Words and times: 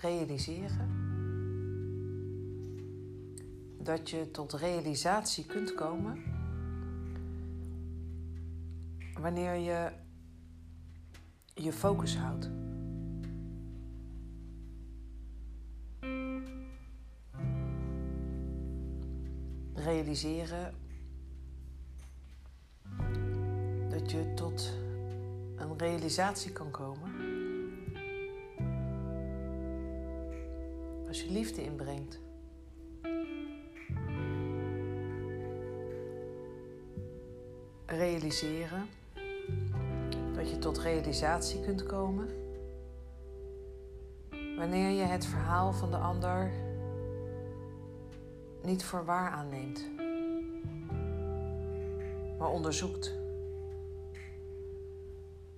realiseren 0.00 1.04
dat 3.78 4.10
je 4.10 4.30
tot 4.30 4.52
realisatie 4.52 5.44
kunt 5.44 5.74
komen 5.74 6.22
wanneer 9.20 9.54
je 9.54 9.90
je 11.54 11.72
focus 11.72 12.16
houdt. 12.16 12.50
Realiseren 19.74 20.74
dat 23.88 24.10
je 24.10 24.32
tot 24.34 24.72
een 25.56 25.78
realisatie 25.78 26.52
kan 26.52 26.70
komen 26.70 27.35
liefde 31.30 31.62
inbrengt. 31.62 32.20
Realiseren 37.86 38.88
dat 40.34 40.50
je 40.50 40.58
tot 40.58 40.78
realisatie 40.78 41.60
kunt 41.60 41.82
komen 41.82 42.28
wanneer 44.56 44.90
je 44.90 45.04
het 45.04 45.26
verhaal 45.26 45.72
van 45.72 45.90
de 45.90 45.96
ander 45.96 46.50
niet 48.62 48.84
voor 48.84 49.04
waar 49.04 49.30
aanneemt, 49.30 49.90
maar 52.38 52.48
onderzoekt 52.48 53.14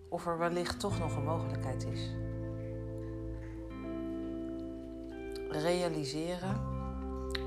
of 0.08 0.26
er 0.26 0.38
wellicht 0.38 0.80
toch 0.80 0.98
nog 0.98 1.16
een 1.16 1.24
mogelijkheid 1.24 1.86
is. 1.86 2.10
Realiseren 5.62 6.60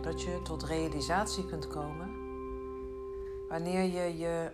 dat 0.02 0.22
je 0.22 0.42
tot 0.44 0.64
realisatie 0.64 1.45
kunt 1.45 1.67
komen 1.67 2.09
wanneer 3.50 3.84
je 3.84 4.18
je 4.18 4.52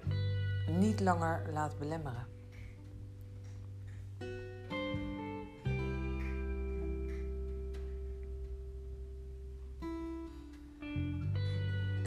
niet 0.80 0.99
langer 0.99 1.49
laat 1.53 1.77
belemmeren. 1.80 2.27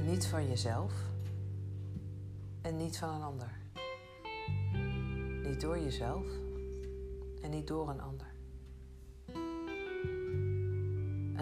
Niet 0.04 0.26
van 0.26 0.48
jezelf 0.48 0.92
en 2.62 2.76
niet 2.76 2.98
van 2.98 3.08
een 3.08 3.22
ander. 3.22 3.58
Niet 5.42 5.60
door 5.60 5.78
jezelf 5.78 6.26
en 7.42 7.50
niet 7.50 7.66
door 7.66 7.88
een 7.88 8.00
ander. 8.00 8.29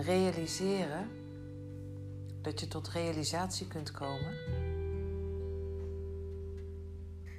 Realiseren 0.05 1.11
dat 2.43 2.61
je 2.61 2.69
tot 2.69 2.89
realisatie 2.89 3.67
kunt 3.67 3.91
komen 3.91 4.35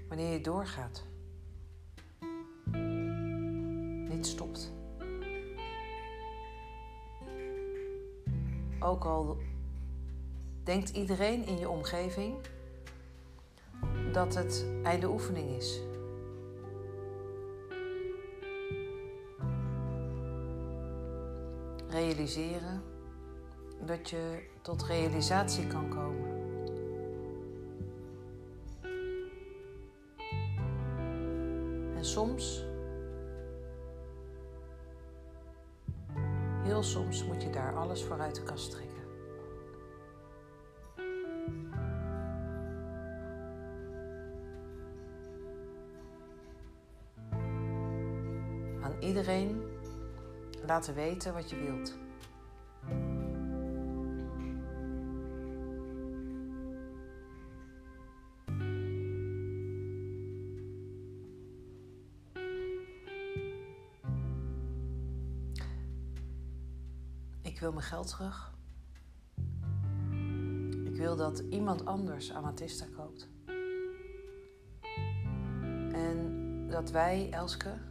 wanneer 0.07 0.31
je 0.31 0.41
doorgaat. 0.41 1.03
Niet 4.09 4.25
stopt. 4.25 4.73
Ook 8.79 9.03
al 9.03 9.37
denkt 10.63 10.89
iedereen 10.89 11.45
in 11.45 11.57
je 11.57 11.69
omgeving 11.69 12.35
dat 14.11 14.35
het 14.35 14.65
einde 14.83 15.09
oefening 15.09 15.49
is. 15.49 15.79
Realiseren 21.99 22.83
dat 23.85 24.09
je 24.09 24.49
tot 24.61 24.83
realisatie 24.83 25.67
kan 25.67 25.89
komen. 25.89 26.27
En 31.95 32.05
soms, 32.05 32.65
heel 36.63 36.83
soms, 36.83 37.25
moet 37.25 37.43
je 37.43 37.49
daar 37.49 37.75
alles 37.75 38.03
voor 38.03 38.19
uit 38.19 38.35
de 38.35 38.43
kast 38.43 38.71
trekken. 38.71 39.03
Aan 48.81 48.95
iedereen 48.99 49.68
laten 50.69 50.93
weten 50.93 51.33
wat 51.33 51.49
je 51.49 51.55
wilt. 51.55 51.97
Ik 67.41 67.59
wil 67.59 67.71
mijn 67.71 67.85
geld 67.85 68.07
terug. 68.07 68.57
Ik 70.83 70.95
wil 70.95 71.15
dat 71.15 71.39
iemand 71.39 71.85
anders 71.85 72.33
Amatista 72.33 72.85
koopt. 72.95 73.29
En 75.91 76.67
dat 76.69 76.91
wij, 76.91 77.29
Elske 77.31 77.88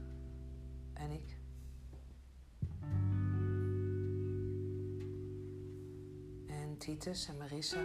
Titus 6.79 7.29
en 7.29 7.37
Marissa, 7.37 7.81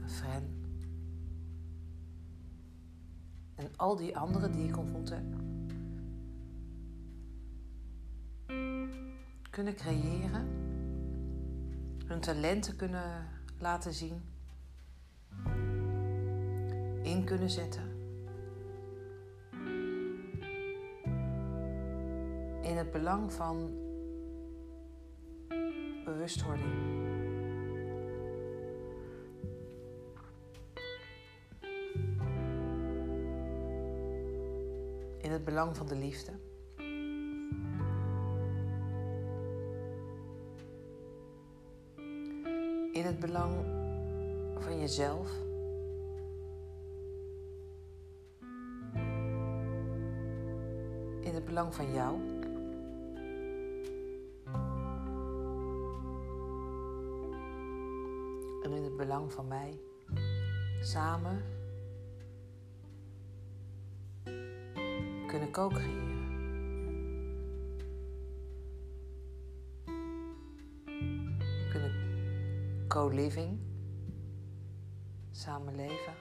en 0.00 0.08
Fren 0.08 0.60
en 3.54 3.76
al 3.76 3.96
die 3.96 4.16
anderen 4.16 4.52
die 4.52 4.68
ik 4.68 4.78
ontmoet 4.78 5.10
heb, 5.10 5.24
kunnen 9.50 9.74
creëren, 9.74 10.46
hun 12.06 12.20
talenten 12.20 12.76
kunnen 12.76 13.26
laten 13.58 13.92
zien, 13.92 14.22
in 17.02 17.24
kunnen 17.24 17.50
zetten. 17.50 17.90
In 22.62 22.76
het 22.76 22.90
belang 22.90 23.32
van 23.32 23.81
bewustwording. 26.22 26.72
In 35.18 35.30
het 35.30 35.44
belang 35.44 35.76
van 35.76 35.86
de 35.86 35.96
liefde. 35.96 36.32
In 42.92 43.04
het 43.04 43.18
belang 43.20 43.54
van 44.58 44.80
jezelf. 44.80 45.30
In 51.20 51.34
het 51.34 51.44
belang 51.44 51.74
van 51.74 51.92
jou. 51.92 52.31
En 58.62 58.72
in 58.72 58.82
het 58.82 58.96
belang 58.96 59.32
van 59.32 59.48
mij. 59.48 59.80
Samen 60.80 61.42
kunnen 65.26 65.50
co-creëren. 65.50 66.20
Kunnen 71.70 71.92
co-living, 72.88 73.58
samen 75.30 75.74
leven. 75.74 76.14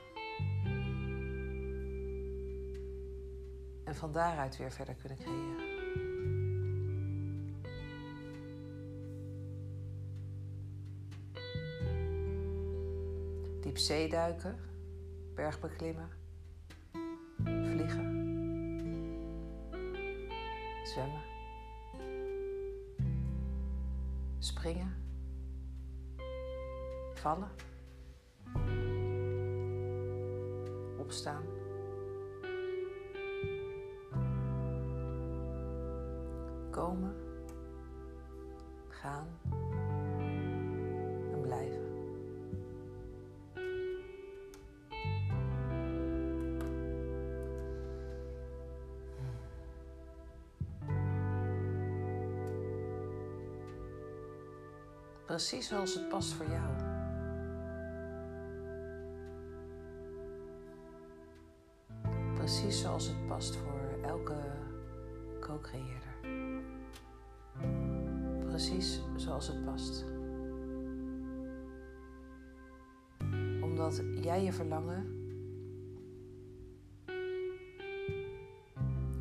En 3.83 3.95
van 3.95 4.11
daaruit 4.11 4.57
weer 4.57 4.71
verder 4.71 4.95
kunnen 4.95 5.17
creëren. 5.17 5.70
Diep 13.61 13.77
zee 13.77 14.09
duiken, 14.09 14.59
bergbeklimmen, 15.35 16.09
vliegen, 17.43 18.05
zwemmen, 20.83 21.21
springen, 24.39 24.93
vallen, 27.13 27.51
opstaan, 30.97 31.43
komen, 36.69 37.15
gaan 38.87 39.27
en 41.31 41.41
blijven. 41.41 41.90
Precies 55.31 55.67
zoals 55.67 55.93
het 55.93 56.09
past 56.09 56.33
voor 56.33 56.45
jou. 56.45 56.73
Precies 62.33 62.81
zoals 62.81 63.07
het 63.07 63.27
past 63.27 63.55
voor 63.55 63.99
elke 64.01 64.35
co-creëerder. 65.39 66.15
Precies 68.45 69.01
zoals 69.15 69.47
het 69.47 69.65
past. 69.65 70.05
Omdat 73.61 74.03
jij 74.21 74.43
je 74.43 74.53
verlangen 74.53 75.05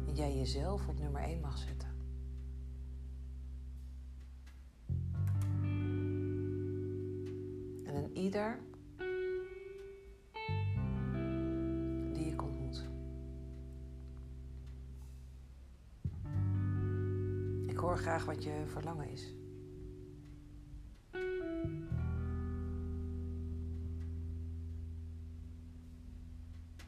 en 0.07 0.15
jij 0.15 0.37
jezelf 0.37 0.89
op 0.89 0.99
nummer 0.99 1.23
1 1.23 1.41
mag 1.41 1.59
zetten. 1.59 1.90
Ieder 8.21 8.59
die 12.13 12.27
ik 12.27 12.43
ontmoet. 12.43 12.89
Ik 17.67 17.77
hoor 17.77 17.99
graag 17.99 18.25
wat 18.25 18.43
je 18.43 18.63
verlangen 18.67 19.09
is. 19.09 19.35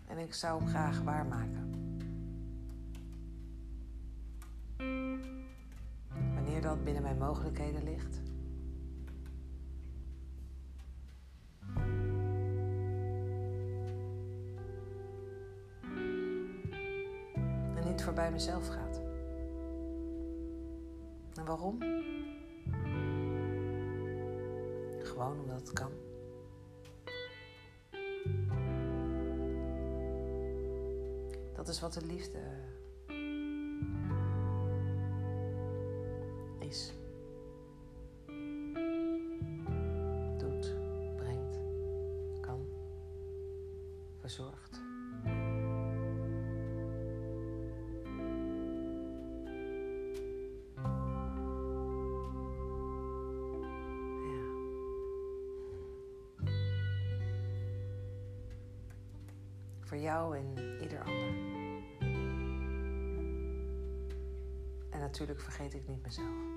En 0.07 0.19
ik 0.19 0.35
zou 0.35 0.61
hem 0.61 0.69
graag 0.69 1.01
waarmaken. 1.03 1.71
Wanneer 6.35 6.61
dat 6.61 6.85
binnen 6.85 7.03
mijn 7.03 7.19
mogelijkheden 7.19 7.85
ligt. 7.85 8.32
Voorbij 18.15 18.33
mezelf 18.33 18.69
gaat. 18.69 19.01
En 21.35 21.45
waarom? 21.45 21.79
Gewoon 25.03 25.41
omdat 25.41 25.61
het 25.61 25.73
kan. 25.73 25.91
Dat 31.55 31.69
is 31.69 31.81
wat 31.81 31.93
de 31.93 32.07
liefde 32.07 32.41
is. 36.59 36.93
Doet, 40.39 40.75
brengt, 41.17 41.61
kan, 42.41 42.67
verzorgt. 44.21 44.62
Voor 59.93 60.01
jou 60.01 60.37
en 60.37 60.55
ieder 60.83 60.99
ander. 60.99 61.35
En 64.91 65.01
natuurlijk 65.01 65.41
vergeet 65.41 65.75
ik 65.75 65.89
niet 65.89 66.03
mezelf. 66.03 66.53